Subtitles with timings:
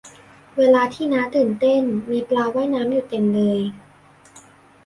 [0.57, 3.59] เวลาที่น้าตื่นเต้นมีปลาว่ายอยู่เต็มเลย